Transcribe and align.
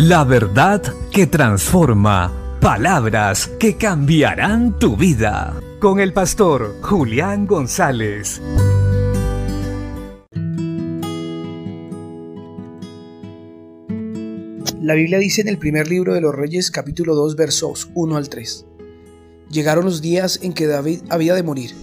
La 0.00 0.22
verdad 0.22 0.80
que 1.10 1.26
transforma. 1.26 2.32
Palabras 2.60 3.48
que 3.58 3.76
cambiarán 3.76 4.78
tu 4.78 4.96
vida. 4.96 5.60
Con 5.80 5.98
el 5.98 6.12
pastor 6.12 6.76
Julián 6.82 7.48
González. 7.48 8.40
La 14.80 14.94
Biblia 14.94 15.18
dice 15.18 15.40
en 15.40 15.48
el 15.48 15.58
primer 15.58 15.88
libro 15.88 16.14
de 16.14 16.20
los 16.20 16.32
Reyes 16.32 16.70
capítulo 16.70 17.16
2 17.16 17.34
versos 17.34 17.90
1 17.96 18.16
al 18.16 18.28
3. 18.28 18.66
Llegaron 19.50 19.84
los 19.84 20.00
días 20.00 20.38
en 20.44 20.52
que 20.52 20.68
David 20.68 21.00
había 21.10 21.34
de 21.34 21.42
morir 21.42 21.74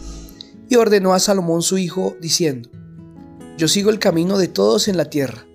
y 0.70 0.78
ordenó 0.78 1.14
a 1.14 1.20
Salomón 1.20 1.62
su 1.62 1.78
hijo 1.78 2.16
diciendo, 2.22 2.70
Yo 3.58 3.68
sigo 3.68 3.90
el 3.90 4.00
camino 4.00 4.38
de 4.38 4.48
todos 4.48 4.88
en 4.88 4.96
la 4.96 5.10
tierra, 5.10 5.46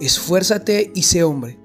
esfuérzate 0.00 0.92
y 0.94 1.04
sé 1.04 1.24
hombre 1.24 1.63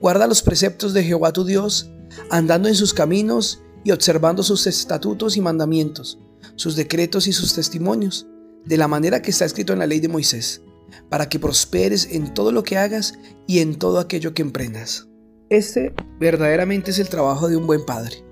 Guarda 0.00 0.26
los 0.26 0.42
preceptos 0.42 0.92
de 0.92 1.04
Jehová 1.04 1.32
tu 1.32 1.44
Dios, 1.44 1.90
andando 2.30 2.68
en 2.68 2.74
sus 2.74 2.92
caminos 2.92 3.62
y 3.84 3.90
observando 3.90 4.42
sus 4.42 4.66
estatutos 4.66 5.36
y 5.36 5.40
mandamientos, 5.40 6.18
sus 6.56 6.76
decretos 6.76 7.26
y 7.26 7.32
sus 7.32 7.54
testimonios, 7.54 8.26
de 8.64 8.76
la 8.76 8.88
manera 8.88 9.22
que 9.22 9.30
está 9.30 9.44
escrito 9.44 9.72
en 9.72 9.78
la 9.78 9.86
ley 9.86 10.00
de 10.00 10.08
Moisés, 10.08 10.62
para 11.08 11.28
que 11.28 11.38
prosperes 11.38 12.08
en 12.10 12.34
todo 12.34 12.52
lo 12.52 12.62
que 12.62 12.78
hagas 12.78 13.14
y 13.46 13.60
en 13.60 13.76
todo 13.76 13.98
aquello 13.98 14.34
que 14.34 14.42
emprendas. 14.42 15.08
Este 15.50 15.94
verdaderamente 16.18 16.90
es 16.90 16.98
el 16.98 17.08
trabajo 17.08 17.48
de 17.48 17.56
un 17.56 17.66
buen 17.66 17.84
padre. 17.84 18.24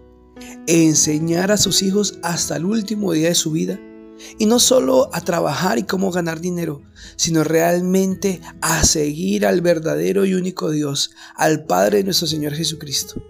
Enseñar 0.67 1.53
a 1.53 1.57
sus 1.57 1.83
hijos 1.83 2.19
hasta 2.23 2.57
el 2.57 2.65
último 2.65 3.13
día 3.13 3.29
de 3.29 3.35
su 3.35 3.53
vida 3.53 3.79
y 4.39 4.47
no 4.47 4.59
solo 4.59 5.11
a 5.13 5.21
trabajar 5.21 5.79
y 5.79 5.85
cómo 5.85 6.11
ganar 6.11 6.41
dinero, 6.41 6.83
sino 7.17 7.45
realmente 7.45 8.41
a 8.61 8.85
seguir 8.85 9.47
al 9.47 9.61
verdadero 9.61 10.25
y 10.25 10.35
único 10.35 10.71
Dios, 10.71 11.13
al 11.37 11.65
Padre 11.65 11.99
de 11.99 12.05
nuestro 12.05 12.27
Señor 12.27 12.55
Jesucristo. 12.55 13.23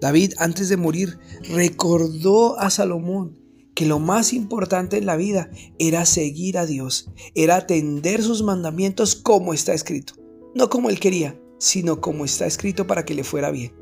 David, 0.00 0.34
antes 0.38 0.68
de 0.68 0.76
morir, 0.76 1.18
recordó 1.48 2.58
a 2.58 2.70
Salomón 2.70 3.38
que 3.74 3.86
lo 3.86 3.98
más 3.98 4.32
importante 4.32 4.98
en 4.98 5.06
la 5.06 5.16
vida 5.16 5.50
era 5.78 6.04
seguir 6.04 6.58
a 6.58 6.66
Dios, 6.66 7.10
era 7.34 7.56
atender 7.56 8.22
sus 8.22 8.42
mandamientos 8.42 9.14
como 9.14 9.54
está 9.54 9.72
escrito. 9.74 10.14
No 10.54 10.68
como 10.68 10.90
él 10.90 11.00
quería, 11.00 11.40
sino 11.58 12.00
como 12.00 12.24
está 12.24 12.46
escrito 12.46 12.86
para 12.86 13.04
que 13.04 13.14
le 13.14 13.24
fuera 13.24 13.50
bien. 13.50 13.72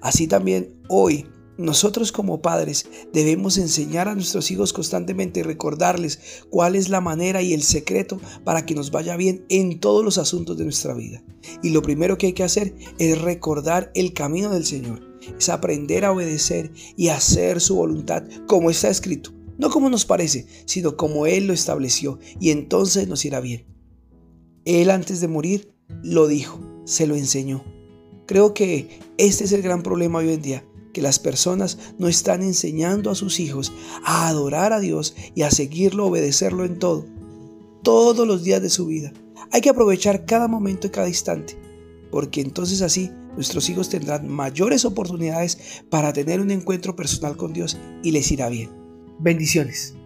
Así 0.00 0.26
también 0.26 0.74
hoy 0.88 1.26
nosotros 1.58 2.12
como 2.12 2.40
padres 2.40 2.86
debemos 3.12 3.58
enseñar 3.58 4.06
a 4.06 4.14
nuestros 4.14 4.50
hijos 4.52 4.72
constantemente 4.72 5.42
recordarles 5.42 6.44
cuál 6.50 6.76
es 6.76 6.88
la 6.88 7.00
manera 7.00 7.42
y 7.42 7.52
el 7.52 7.64
secreto 7.64 8.20
para 8.44 8.64
que 8.64 8.76
nos 8.76 8.92
vaya 8.92 9.16
bien 9.16 9.44
en 9.48 9.80
todos 9.80 10.04
los 10.04 10.18
asuntos 10.18 10.56
de 10.56 10.62
nuestra 10.62 10.94
vida. 10.94 11.20
Y 11.60 11.70
lo 11.70 11.82
primero 11.82 12.16
que 12.16 12.28
hay 12.28 12.32
que 12.32 12.44
hacer 12.44 12.74
es 12.98 13.20
recordar 13.20 13.90
el 13.96 14.12
camino 14.12 14.50
del 14.50 14.64
Señor, 14.64 15.02
es 15.36 15.48
aprender 15.48 16.04
a 16.04 16.12
obedecer 16.12 16.70
y 16.96 17.08
hacer 17.08 17.60
su 17.60 17.74
voluntad 17.74 18.22
como 18.46 18.70
está 18.70 18.88
escrito, 18.88 19.32
no 19.58 19.68
como 19.68 19.90
nos 19.90 20.06
parece, 20.06 20.46
sino 20.64 20.96
como 20.96 21.26
Él 21.26 21.48
lo 21.48 21.52
estableció 21.52 22.20
y 22.38 22.50
entonces 22.50 23.08
nos 23.08 23.24
irá 23.24 23.40
bien. 23.40 23.66
Él 24.64 24.90
antes 24.90 25.20
de 25.20 25.26
morir 25.26 25.74
lo 26.04 26.28
dijo, 26.28 26.60
se 26.84 27.08
lo 27.08 27.16
enseñó. 27.16 27.64
Creo 28.26 28.54
que 28.54 29.00
este 29.16 29.42
es 29.42 29.50
el 29.50 29.62
gran 29.62 29.82
problema 29.82 30.20
hoy 30.20 30.30
en 30.30 30.42
día 30.42 30.64
que 30.98 31.02
las 31.02 31.20
personas 31.20 31.78
no 31.96 32.08
están 32.08 32.42
enseñando 32.42 33.12
a 33.12 33.14
sus 33.14 33.38
hijos 33.38 33.72
a 34.04 34.26
adorar 34.26 34.72
a 34.72 34.80
Dios 34.80 35.14
y 35.36 35.42
a 35.42 35.50
seguirlo, 35.52 36.06
obedecerlo 36.06 36.64
en 36.64 36.80
todo, 36.80 37.06
todos 37.84 38.26
los 38.26 38.42
días 38.42 38.60
de 38.60 38.68
su 38.68 38.86
vida. 38.86 39.12
Hay 39.52 39.60
que 39.60 39.68
aprovechar 39.68 40.24
cada 40.24 40.48
momento 40.48 40.88
y 40.88 40.90
cada 40.90 41.06
instante, 41.06 41.56
porque 42.10 42.40
entonces 42.40 42.82
así 42.82 43.12
nuestros 43.36 43.70
hijos 43.70 43.88
tendrán 43.88 44.26
mayores 44.26 44.84
oportunidades 44.84 45.84
para 45.88 46.12
tener 46.12 46.40
un 46.40 46.50
encuentro 46.50 46.96
personal 46.96 47.36
con 47.36 47.52
Dios 47.52 47.78
y 48.02 48.10
les 48.10 48.32
irá 48.32 48.48
bien. 48.48 48.70
Bendiciones. 49.20 49.97